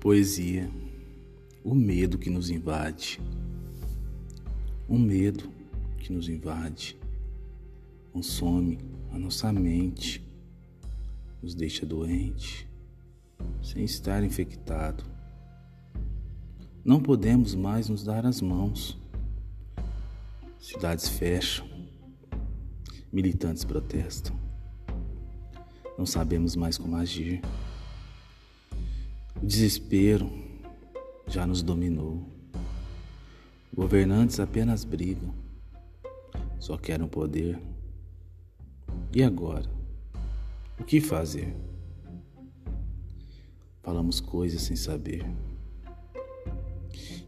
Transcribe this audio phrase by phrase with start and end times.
[0.00, 0.70] Poesia,
[1.64, 3.20] o medo que nos invade,
[4.88, 5.50] um medo
[5.98, 6.96] que nos invade,
[8.12, 8.78] consome
[9.10, 10.24] a nossa mente,
[11.42, 12.68] nos deixa doente,
[13.60, 15.02] sem estar infectado.
[16.84, 18.96] Não podemos mais nos dar as mãos.
[20.60, 21.68] Cidades fecham,
[23.12, 24.38] militantes protestam.
[25.98, 27.42] Não sabemos mais como agir.
[29.40, 30.28] O desespero
[31.28, 32.26] já nos dominou.
[33.72, 35.32] Governantes apenas brigam,
[36.58, 37.56] só querem poder.
[39.14, 39.70] E agora?
[40.78, 41.54] O que fazer?
[43.80, 45.24] Falamos coisas sem saber.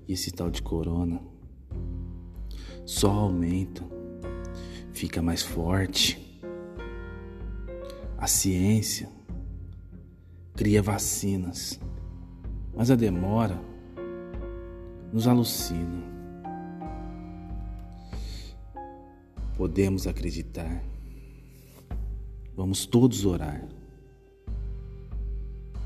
[0.09, 1.21] E esse tal de corona
[2.85, 3.85] só aumenta,
[4.93, 6.43] fica mais forte.
[8.19, 9.09] A ciência
[10.57, 11.79] cria vacinas
[12.75, 13.61] mas a demora
[15.13, 16.09] nos alucina.
[19.57, 20.83] Podemos acreditar.
[22.57, 23.67] Vamos todos orar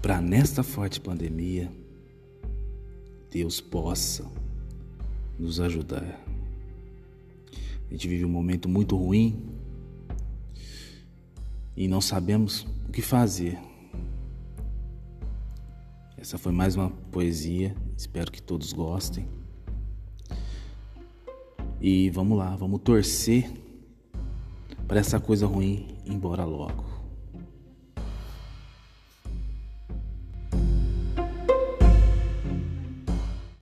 [0.04, 1.72] para nesta forte pandemia
[3.30, 4.30] Deus possa
[5.38, 6.20] nos ajudar.
[7.88, 9.42] A gente vive um momento muito ruim
[11.76, 13.58] e não sabemos o que fazer.
[16.24, 19.28] Essa foi mais uma poesia, espero que todos gostem.
[21.78, 23.52] E vamos lá, vamos torcer
[24.88, 26.93] para essa coisa ruim ir embora logo.